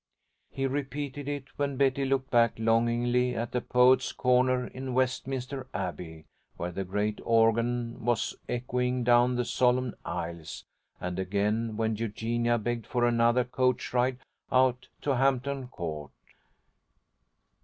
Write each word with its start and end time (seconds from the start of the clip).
He 0.49 0.65
repeated 0.65 1.27
it 1.27 1.43
when 1.57 1.77
Betty 1.77 2.05
looked 2.05 2.31
back 2.31 2.53
longingly 2.57 3.35
at 3.35 3.51
the 3.51 3.61
Poets' 3.61 4.11
Corner 4.11 4.65
in 4.65 4.95
Westminster 4.95 5.67
Abbey, 5.75 6.25
where 6.57 6.71
the 6.71 6.83
great 6.83 7.21
organ 7.23 8.03
was 8.03 8.35
echoing 8.49 9.03
down 9.03 9.35
the 9.35 9.45
solemn 9.45 9.93
aisles, 10.03 10.65
and 10.99 11.19
again 11.19 11.77
when 11.77 11.97
Eugenia 11.97 12.57
begged 12.57 12.87
for 12.87 13.05
another 13.05 13.43
coach 13.43 13.93
ride 13.93 14.17
out 14.51 14.87
to 15.03 15.17
Hampton 15.17 15.67
Court. 15.67 16.09